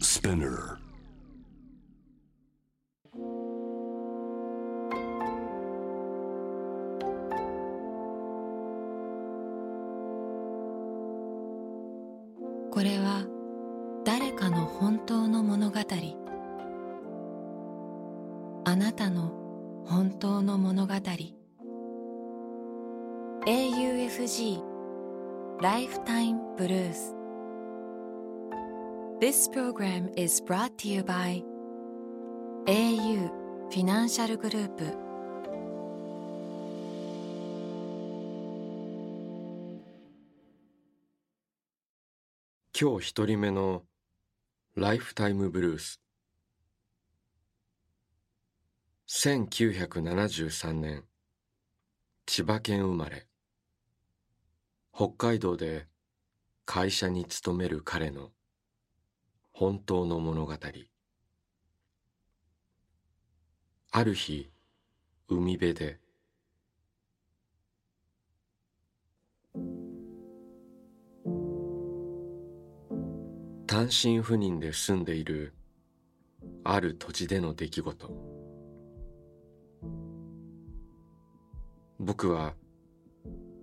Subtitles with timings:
[0.00, 0.78] Spinner.
[29.28, 31.44] This program is brought to you by
[32.66, 33.28] au
[33.68, 34.84] フィナンシャルグループ
[42.80, 43.82] 今日一人目の
[44.76, 46.00] ライフタイムブルース
[49.08, 51.04] 1973年
[52.24, 53.26] 千葉県生まれ
[54.96, 55.86] 北海道で
[56.64, 58.30] 会社に勤める彼の
[59.58, 60.54] 本当の物語。
[63.90, 64.52] ある日
[65.28, 65.98] 海辺で。
[73.66, 75.54] 単身赴任で住んでいる
[76.62, 78.10] ある土地での出来事。
[81.98, 82.54] 僕は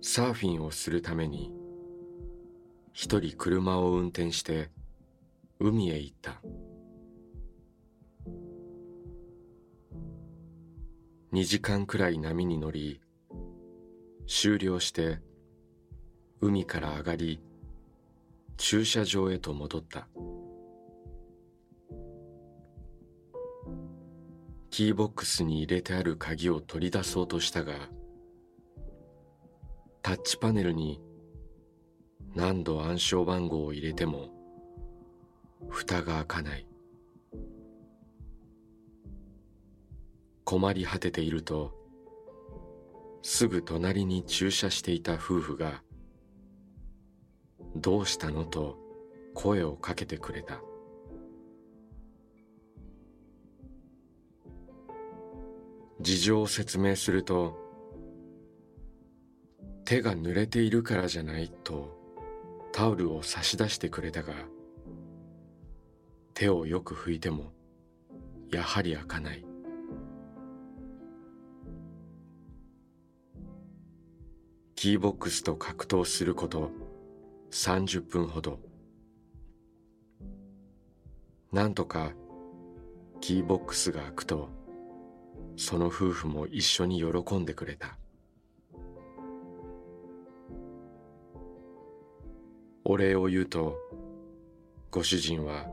[0.02, 1.50] サーフィンをするために
[2.92, 4.68] 一人車を運転して
[5.58, 6.42] 海へ行った。
[11.32, 13.00] 2時間くらい波に乗り
[14.26, 15.20] 終了して
[16.40, 17.40] 海から上がり
[18.56, 20.08] 駐車場へと戻った。
[24.70, 27.72] キーボックスに入れてある鍵を取り出そうとしたが
[30.02, 31.00] タッチパネルに
[32.34, 34.35] 何度暗証番号を入れても
[35.68, 36.66] 蓋が開かない。
[40.44, 41.74] 困り果てていると
[43.22, 45.82] すぐ隣に駐車していた夫婦が
[47.74, 48.78] どうしたのと
[49.34, 50.60] 声をかけてくれた。
[56.00, 57.56] 事情を説明すると
[59.84, 61.96] 手が濡れているからじゃないと
[62.72, 64.34] タオルを差し出してくれたが
[66.36, 67.50] 手をよく拭いても
[68.52, 69.42] やはり開かない。
[74.74, 76.70] キーボックスと格闘すること
[77.52, 78.60] 30分ほど。
[81.52, 82.12] なんとか
[83.22, 84.50] キーボックスが開くと
[85.56, 87.96] その夫婦も一緒に喜んでくれた。
[92.84, 93.78] お礼を言うと
[94.90, 95.66] ご主人は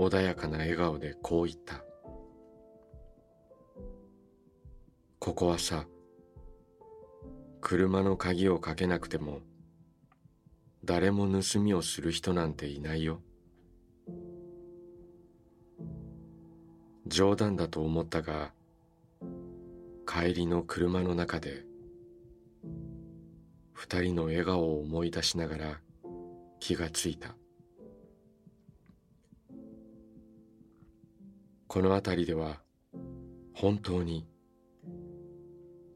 [0.00, 1.82] 穏やかな笑顔でこう言った。
[5.18, 5.86] ここはさ
[7.60, 9.40] 車の鍵をかけなくても
[10.84, 13.20] 誰も盗みをする人なんていないよ。
[17.08, 18.52] 冗談だと思ったが
[20.06, 21.64] 帰りの車の中で
[23.72, 25.80] 二人の笑顔を思い出しながら
[26.60, 27.34] 気がついた。
[31.68, 32.60] この辺りでは
[33.52, 34.26] 本当に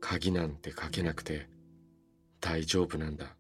[0.01, 1.49] 鍵なんてかけなくて
[2.41, 3.35] 大丈夫なんだ。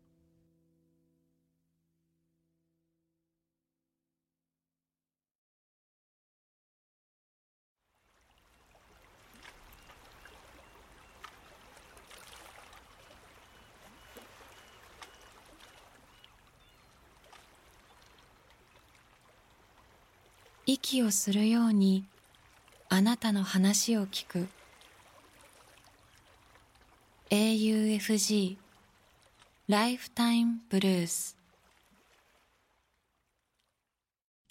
[20.64, 22.06] 息をするように
[22.94, 24.48] あなたの話を聞く。
[27.30, 28.58] AUFG
[29.66, 31.38] ライフタイムブルース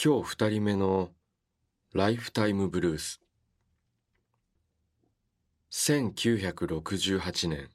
[0.03, 1.11] 今日二人目の
[1.93, 3.21] ライフタイムブルース。
[5.69, 7.69] 1968年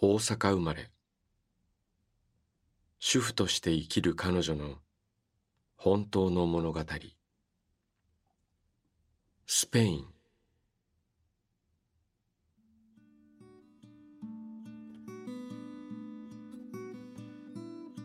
[0.00, 0.92] 大阪生まれ。
[3.00, 4.76] 主婦として生きる彼女の
[5.76, 6.84] 本当の物語。
[9.52, 10.04] スペイン。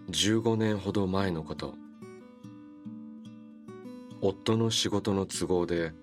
[0.09, 1.75] 15年ほど前のこと。
[4.21, 5.93] 夫の仕事の都合で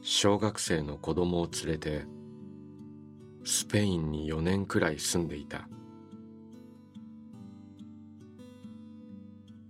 [0.00, 2.06] 小学生の子供を連れて
[3.44, 5.68] スペインに4年くらい住んでいた。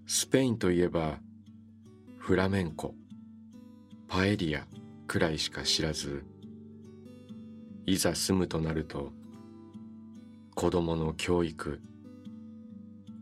[0.07, 1.19] スペインといえば
[2.17, 2.95] フラメンコ。
[4.15, 4.67] パエリア
[5.07, 6.23] くらいしか知らず
[7.87, 9.11] いざ住むとなると
[10.55, 11.81] 子供の教育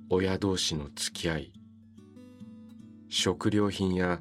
[0.09, 1.53] 親同士の付き合い
[3.09, 4.21] 食料品や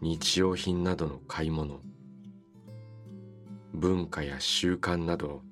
[0.00, 1.80] 日用品などの買い物
[3.74, 5.42] 文化や習慣など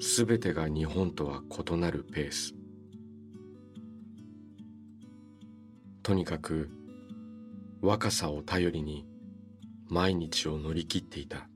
[0.00, 2.54] すべてが日本とは異なるペース。
[6.02, 6.70] とにかく
[7.86, 9.06] 若さを頼りに
[9.88, 11.48] 毎日を乗り切っていた。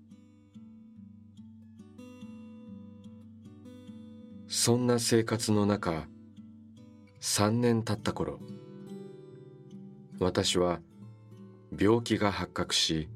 [4.47, 6.07] そんな生活の中
[7.21, 8.39] 3年経った頃
[10.21, 10.81] 私は
[11.77, 13.09] 病気が発覚し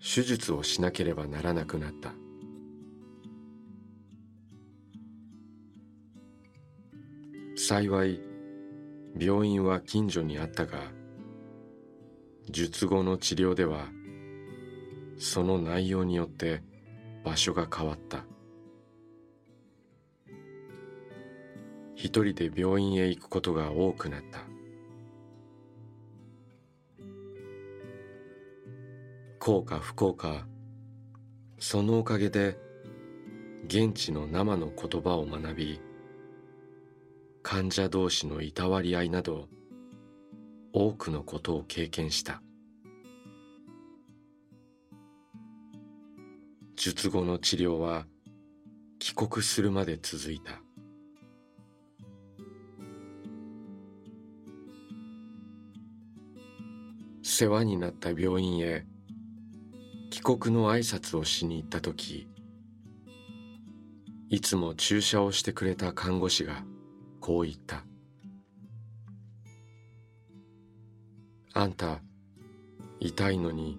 [0.00, 2.14] 手術をしなければならなくなった。
[7.56, 8.20] 幸い
[9.16, 10.80] 病院は近所にあったが
[12.50, 13.88] 術後の治療では
[15.18, 16.62] その内容によって
[17.24, 18.24] 場所が変わった。
[21.94, 24.40] 一人で病院へ行くことが多くなった。
[29.38, 30.46] 幸か不幸か
[31.58, 32.58] そのおかげで
[33.66, 35.80] 現地の生の言葉を学び
[37.42, 39.48] 患者同士のいたわり合いなど
[40.76, 42.42] 多くのことを経験した。
[46.74, 48.06] 術後の治療は
[48.98, 50.60] 帰国するまで続いた。
[57.22, 58.84] 世話になった病院へ
[60.10, 62.28] 帰国の挨拶をしに行った時
[64.28, 66.64] いつも注射をしてくれた看護師が
[67.20, 67.84] こう言った
[71.64, 72.02] 「あんた
[73.00, 73.78] 痛いのに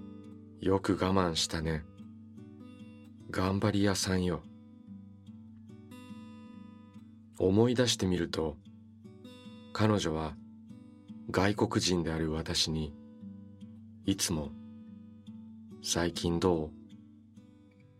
[0.60, 1.86] よく我慢したね。
[3.30, 4.42] 頑張り屋さんよ」
[7.38, 8.58] 思い出してみると
[9.72, 10.36] 彼女は
[11.30, 12.92] 外国人である私に
[14.06, 14.50] いつも
[15.84, 16.72] 「最近ど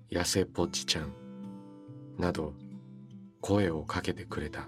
[0.10, 0.16] う？
[0.16, 1.14] 痩せっぽっちちゃん」
[2.18, 2.56] など
[3.40, 4.68] 声をかけてくれた。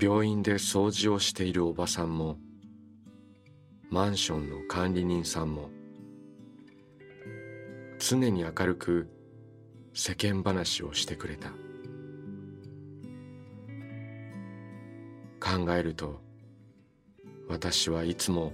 [0.00, 2.38] 病院で掃除をしているおばさんも
[3.90, 5.68] マンションの管理人さんも
[7.98, 9.10] 常に明るく
[9.92, 11.50] 世間話をしてくれた。
[15.38, 16.22] 考えると
[17.48, 18.52] 私はいつも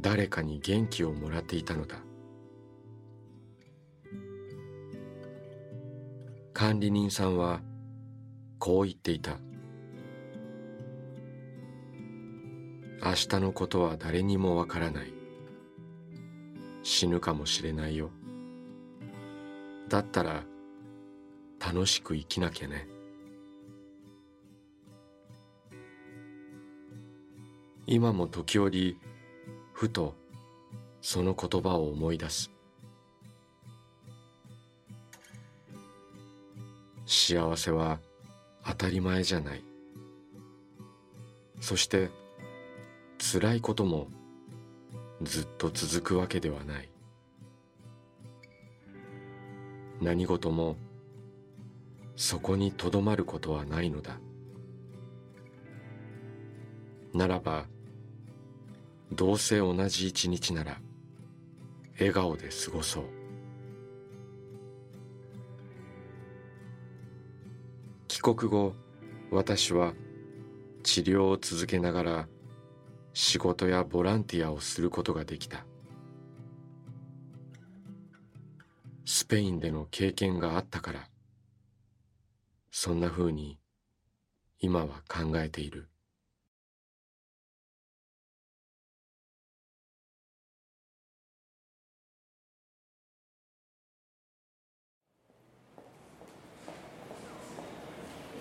[0.00, 1.96] 誰かに元気をもらっていたのだ。
[6.52, 7.62] 管理人さんは
[8.58, 9.38] こう言っていた。
[13.02, 15.12] 明日のことは誰にもわからない。
[16.82, 18.10] 死ぬかもしれないよ。
[19.88, 20.44] だったら
[21.58, 22.88] 楽しく生きなきゃね。
[27.86, 28.98] 今も時折
[29.72, 30.14] ふと
[31.00, 32.50] その言葉を思い出す。
[37.06, 37.98] 幸せは
[38.64, 39.64] 当たり前じゃない。
[41.60, 42.10] そして
[43.32, 44.08] 辛いことも
[45.22, 46.88] ずっと続くわけではない。
[50.02, 50.76] 何事も
[52.16, 54.18] そこにとどまることはないのだ。
[57.14, 57.66] ならば
[59.12, 60.80] どうせ同じ一日なら
[62.00, 63.04] 笑顔で過ごそう。
[68.08, 68.74] 帰国後
[69.30, 69.94] 私は
[70.82, 72.28] 治療を続けながら
[73.12, 75.64] 仕事やボランティアをすることができた。
[79.04, 81.08] スペインでの経験があったから
[82.70, 83.58] そんなふうに
[84.60, 85.88] 今は考えている。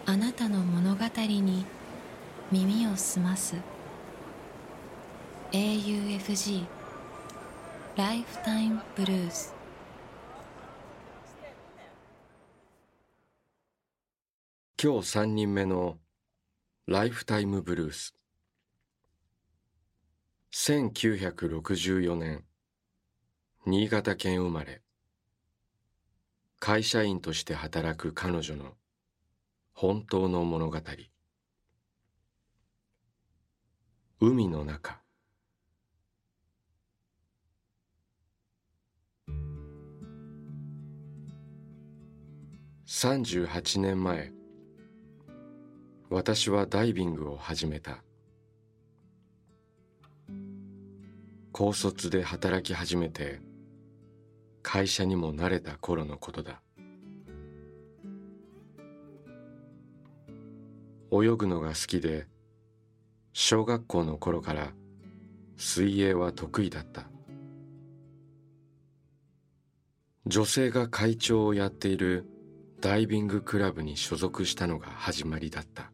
[0.06, 1.66] あなたの物語に
[2.52, 3.56] 耳を澄ます。
[5.52, 6.64] AUFG
[7.96, 9.56] ライフタイムブルース
[14.80, 15.98] 今日3人目の
[16.86, 18.14] ライフタイムブルース
[20.54, 22.44] 1964年
[23.66, 24.82] 新潟県生まれ。
[26.60, 28.74] 会社員として働く彼女の
[29.74, 30.80] 本当の物語。
[34.20, 35.00] 海の中。
[42.92, 44.34] 38年前
[46.10, 48.04] 私はダイビングを始めた。
[51.52, 53.42] 高卒で働き始めて
[54.64, 56.64] 会社にも慣れた頃のことだ。
[61.12, 62.26] 泳ぐのが好きで
[63.34, 64.72] 小学校の頃から
[65.58, 67.04] 水泳は得意だった。
[70.26, 72.26] 女性が会長をやっている
[72.82, 75.92] ダイビングクラブに所属したのが始まりだった。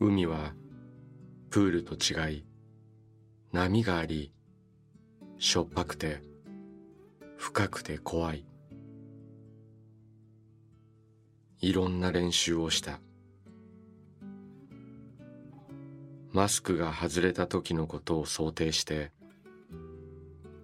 [0.00, 0.54] 海は
[1.50, 2.44] プールと違い
[3.52, 4.32] 波があり
[5.38, 6.20] しょっぱくて
[7.36, 8.44] 深くて怖い。
[11.60, 12.98] いろんな練習をした。
[16.32, 19.12] マスクが外れた時のことを想定して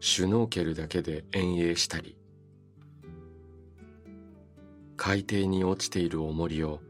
[0.01, 2.17] シュノーケルだけで遠泳したり
[5.01, 6.81] 海底に落ちている重りを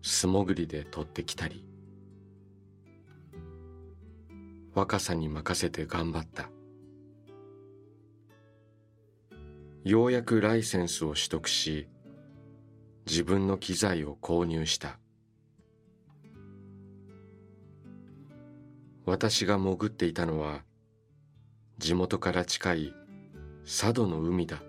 [0.00, 1.64] 素潜りで取ってきたり
[4.74, 6.50] 若さに任せて頑張った。
[9.82, 11.88] ようやくライセンスを取得し
[13.06, 14.98] 自分の機材を購入した。
[19.04, 20.62] 私が潜っていたのは
[21.78, 22.94] 地元から近い
[23.64, 24.62] 佐渡の海だ。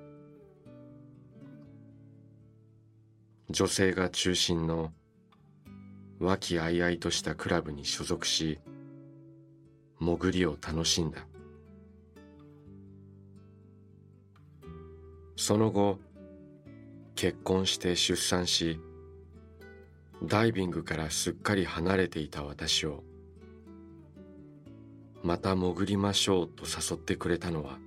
[3.50, 4.92] 女性が中心の
[6.20, 8.60] 和気あいあいとしたクラブに所属し
[10.00, 11.26] 潜りを楽しんだ。
[15.38, 16.00] その後
[17.16, 18.82] 結婚して出産し
[20.24, 23.04] ダイビングからすっかり離れていた私を
[25.24, 27.78] また潜りましょうと誘ってくれたのは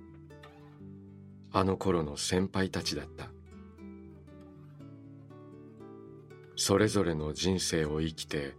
[1.51, 3.29] あの頃の先輩たちだった。
[6.63, 8.53] それぞれの人生を生きて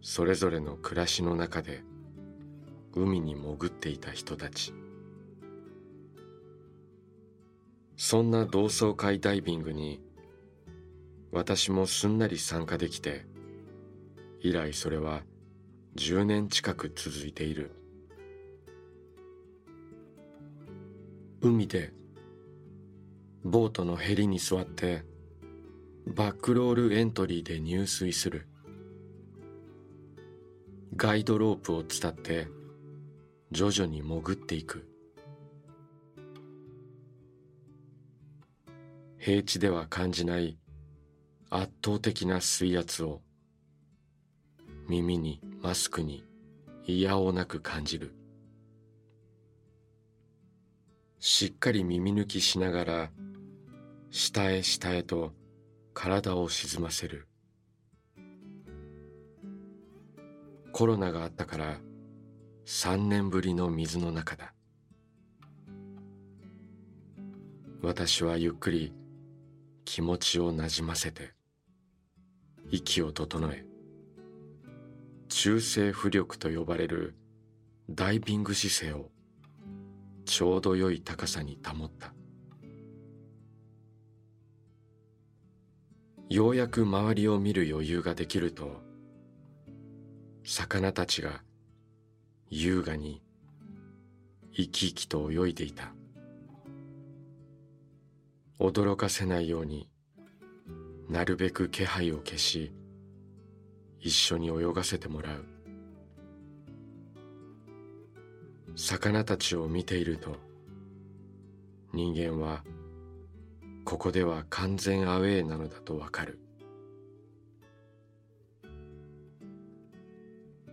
[0.00, 1.82] それぞれの暮らしの中で
[2.94, 4.72] 海に潜っていた人たち。
[7.98, 10.00] そんな同窓会ダイビングに
[11.32, 13.26] 私もすんなり参加できて
[14.40, 15.20] 以来それは
[15.96, 17.72] 10年近く続いている。
[21.42, 21.92] 海で
[23.44, 25.17] ボートのヘリに座って
[26.14, 28.48] バックロールエントリーで入水する。
[30.96, 32.48] ガイドロープを伝って
[33.50, 34.88] 徐々に潜っていく。
[39.18, 40.58] 平地では感じない
[41.50, 43.20] 圧倒的な水圧を
[44.88, 46.24] 耳にマスクに
[46.86, 48.14] 嫌をなく感じる。
[51.20, 53.10] しっかり耳抜きしながら
[54.10, 55.32] 下へ下へと
[56.00, 57.26] 体を沈ませる。
[60.70, 61.80] コロナがあったから
[62.66, 64.54] 3年ぶりの水の中だ。
[67.82, 68.92] 私はゆっくり
[69.84, 71.32] 気持ちをなじませて
[72.70, 73.64] 息を整え
[75.28, 77.16] 中性浮力と呼ばれる
[77.90, 79.10] ダイビング姿勢を
[80.26, 82.17] ちょうど良い高さに保った。
[86.30, 88.82] ようやく周りを見る余裕ができると
[90.44, 91.42] 魚たちが
[92.50, 93.22] 優雅に
[94.52, 95.94] 生き生きと泳いでいた。
[98.58, 99.88] 驚かせないように
[101.08, 102.72] なるべく気配を消し
[104.00, 105.44] 一緒に泳がせてもらう。
[108.76, 110.36] 魚たちを見ていると
[111.94, 112.62] 人間は
[113.88, 116.38] ここでは完全アウェーなのだとわかる。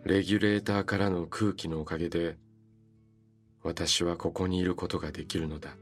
[0.04, 2.36] レギュレーターからの空気のおかげで
[3.64, 5.78] 私はここにいることができるのだ。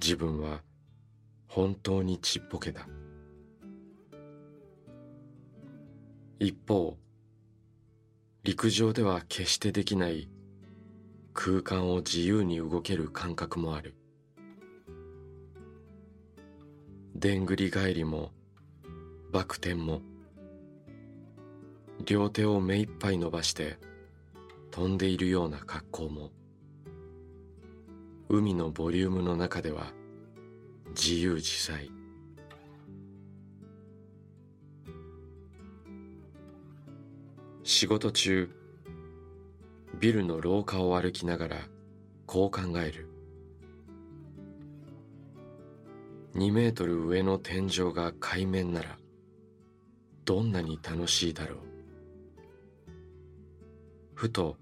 [0.00, 0.62] 自分は
[1.46, 2.88] 本当にちっぽけだ。
[6.38, 6.96] 一方
[8.42, 10.30] 陸上では決してできない
[11.34, 13.97] 空間を自由に動ける感覚もある。
[17.18, 18.30] でんぐり返りも
[19.32, 20.02] バク転も
[22.06, 23.76] 両手を目いっぱい伸ばして
[24.70, 26.30] 飛んでいるような格好も
[28.28, 29.92] 海のボリュームの中では
[30.90, 31.90] 自由自在。
[37.64, 38.48] 仕事中
[39.98, 41.56] ビルの廊下を歩きながら
[42.26, 43.07] こう考える。
[46.34, 48.98] 2メートル上の天井が海面なら
[50.24, 51.58] どんなに楽しいだろう。
[54.14, 54.56] ふと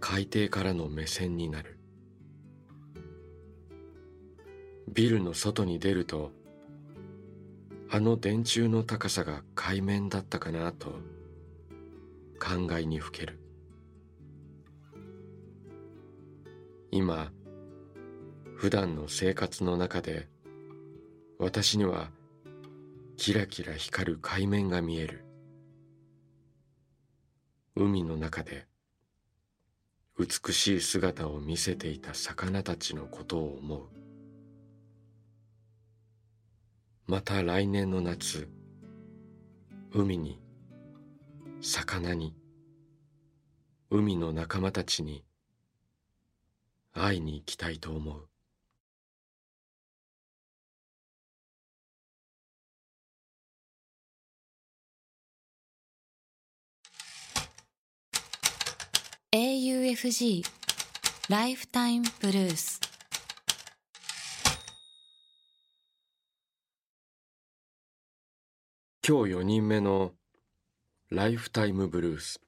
[0.00, 1.78] 海底からの目線になる。
[4.92, 6.32] ビルの外に出ると
[7.90, 10.90] あの電柱の高さが海面だったかなと
[12.38, 13.40] 考えにふける。
[16.90, 17.32] 今
[18.56, 20.30] 普段の生活の中で
[21.38, 22.08] 私には
[23.18, 25.26] キラキラ光る海面が見える。
[27.74, 28.66] 海の中で
[30.18, 33.82] 美しい姿を見せていた魚たちのことを思う。
[37.06, 38.48] また来年の夏
[39.92, 40.40] 海に
[41.60, 42.34] 魚に
[43.90, 45.26] 海の仲間たちに
[46.94, 48.28] 会いに行きたいと思う。
[59.38, 60.44] AUFG
[61.28, 62.80] ライフタイムブルース
[69.06, 70.12] 今日4人目の
[71.10, 72.40] ライフタイムブルース。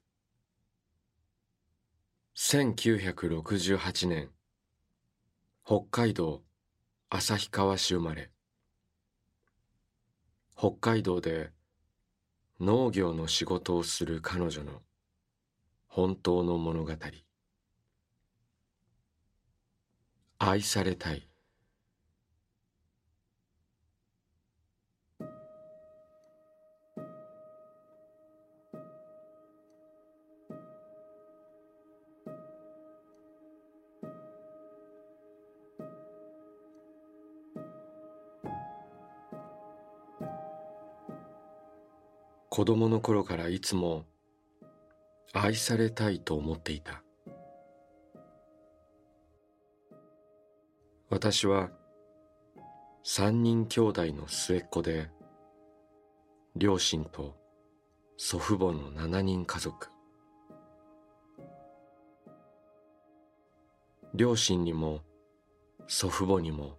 [2.35, 4.29] 1968年
[5.63, 6.41] 北海道
[7.11, 8.31] 旭川市生まれ。
[10.57, 11.51] 北海道で
[12.59, 14.81] 農業の仕事をする彼女の
[15.89, 16.93] 本当の物語。
[20.37, 21.27] 愛されたい。
[42.49, 44.05] 子供の頃からいつも
[45.33, 47.03] 愛されたいと思っていた。
[51.09, 51.69] 私は
[53.03, 55.09] 三人兄弟の末っ子で
[56.55, 57.35] 両親と
[58.17, 59.89] 祖父母の七人家族。
[64.13, 65.01] 両親にも
[65.87, 66.77] 祖父母にも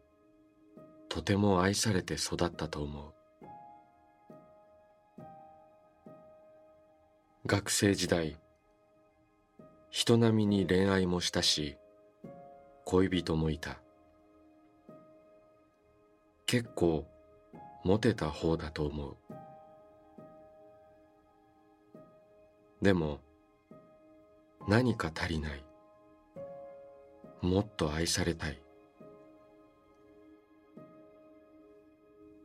[1.08, 3.19] とても愛されて育ったと思う。
[7.50, 8.36] 学生時代
[9.90, 11.76] 人並みに恋愛もしたし
[12.84, 13.80] 恋人もいた。
[16.46, 17.08] 結構
[17.82, 19.16] モテた方だと思う。
[22.80, 23.18] でも
[24.68, 25.64] 何か足りない。
[27.42, 28.62] もっと愛されたい。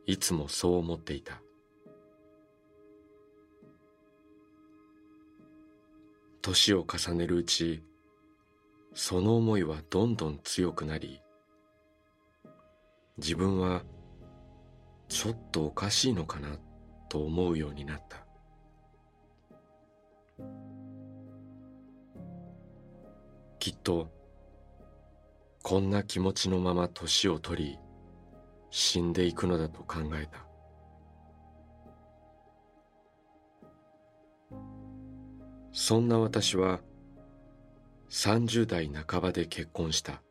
[0.06, 1.40] いつもそう思っていた。
[6.46, 7.82] 年を重ねるうち
[8.94, 11.20] その思いはどんどん強くなり
[13.18, 13.82] 自分は
[15.08, 16.56] ちょっとおかしいのかな
[17.08, 18.24] と思うようになった。
[23.58, 24.08] きっと
[25.64, 27.78] こんな気持ちのまま年を取り
[28.70, 30.46] 死んでいくのだと考えた。
[35.78, 36.80] そんな私は
[38.08, 40.22] 30代半ばで結婚した。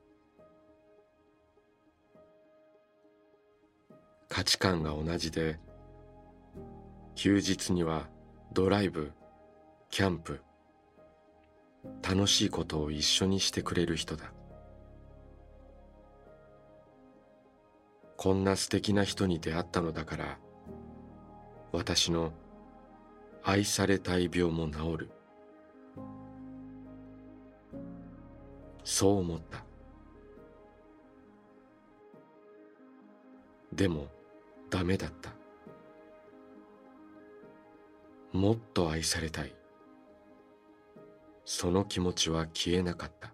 [4.27, 5.59] 価値観が同じで
[7.13, 8.07] 休日には
[8.53, 9.11] ドライブ
[9.91, 10.41] キャンプ
[12.01, 14.33] 楽しいことを一緒にしてくれる人だ。
[18.17, 20.39] こんな素敵な人に出会ったのだから
[21.71, 22.33] 私の
[23.43, 25.14] 愛されたい病も治る。
[28.85, 29.65] そう思った。
[33.73, 34.07] でも
[34.69, 35.31] ダメだった。
[38.31, 39.55] もっと愛されたい。
[41.45, 43.33] その気持ちは消えなかった。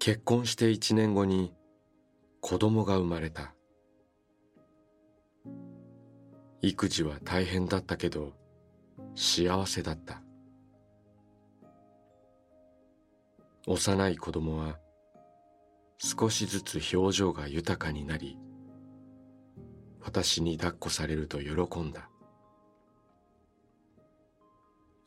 [0.00, 1.54] 結婚して一年後に
[2.40, 3.54] 子供が生まれた。
[6.62, 8.32] 育児は大変だったけど
[9.14, 10.22] 幸せだった。
[13.66, 14.78] 幼い子供は
[15.98, 18.38] 少しずつ表情が豊かになり
[20.02, 22.08] 私に抱っこされると喜んだ。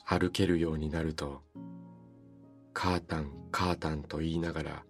[0.06, 1.42] 歩けるようになると
[2.74, 4.84] カータンカータンと言いながら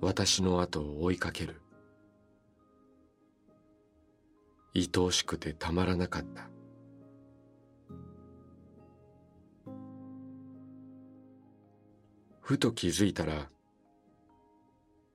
[0.00, 1.60] 私の後を追いかける。
[4.74, 6.48] 愛おしくてたまらなかった。
[12.42, 13.48] ふと気づいたら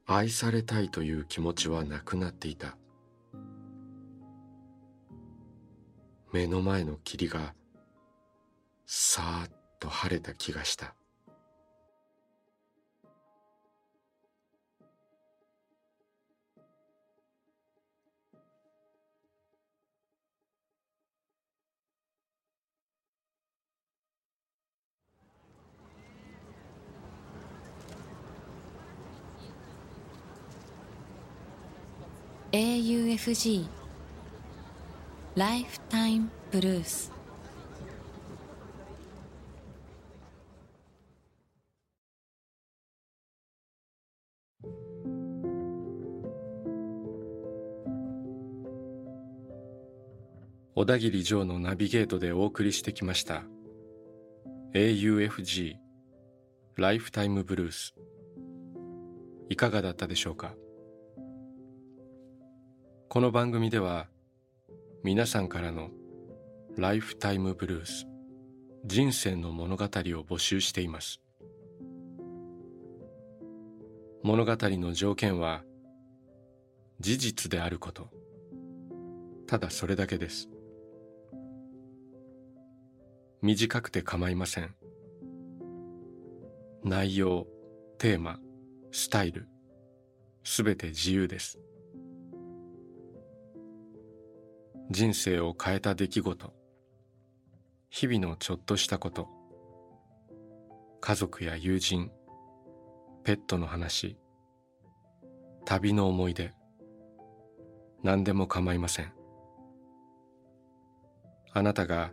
[0.05, 2.77] 愛されたいという気持ちはなくなっていた。
[6.31, 7.53] 目の前の霧が
[8.85, 10.95] さーっと晴れた気がした
[32.57, 33.67] 「AUFG
[35.35, 37.11] ライフタイムブルース」
[50.73, 53.43] 小田切城のナビゲートでお送りしてきました。
[54.73, 55.75] AUFG
[56.75, 57.93] ライフタイムブルース
[59.47, 60.55] いかがだったでしょうか？
[63.17, 64.06] この番組では
[65.03, 65.89] 皆さんからの
[66.77, 68.06] ライフタイムブルース
[68.86, 71.19] 人生の物語を募集しています。
[74.21, 75.63] 物語の条件は
[76.99, 78.08] 事実であること。
[79.47, 80.47] ただそれだけです。
[83.41, 84.75] 短くて構いません。
[86.84, 87.47] 内容
[87.97, 88.38] テーマ
[88.91, 89.47] スタイル
[90.43, 91.58] すべて自由です。
[94.89, 96.54] 人生を変えた出来事。
[97.89, 99.28] 日々のちょっとしたこと。
[101.02, 102.10] 家族や友人。
[103.23, 104.17] ペットの話。
[105.65, 106.54] 旅の思い出。
[108.02, 109.12] 何でも構いません。
[111.52, 112.12] あなたが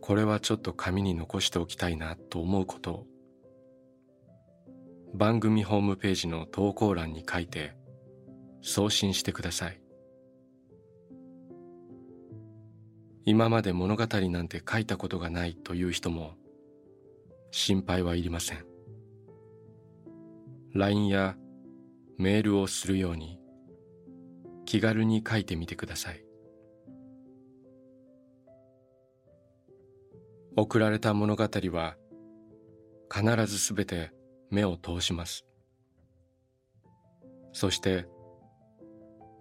[0.00, 2.92] これはちょっと紙に残しておきたいなと思うこと。
[2.92, 3.06] を
[5.14, 7.74] 番組ホームページの投稿欄に書いて
[8.62, 9.85] 送信してください。
[13.28, 16.34] 今まで物語なんて書いたことがないという人も
[17.50, 18.64] 心配はいりません。
[20.74, 21.36] LINE や
[22.18, 23.40] メールをするように
[24.64, 26.24] 気軽に書いてみてください。
[30.56, 31.96] 送られた物語は
[33.12, 34.12] 必ずすべて
[34.50, 35.44] 目を通します。
[37.52, 38.06] そして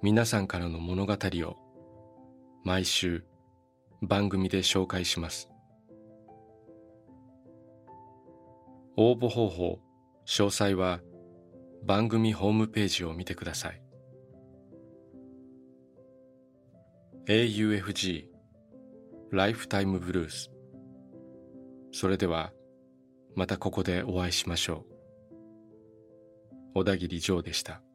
[0.02, 1.56] 皆さんからの物語を
[2.64, 3.24] 毎週
[4.06, 5.50] 番組で紹介します。
[8.98, 9.80] 応募方法
[10.26, 11.02] 詳細は
[11.86, 13.82] 番組ホームページを見てください。
[17.28, 18.26] AUFG
[19.32, 20.52] ライフタイムブルース。
[21.92, 22.54] それでは
[23.36, 24.96] またここでお会いしましょう。
[26.76, 27.82] 小田切ジョーでした「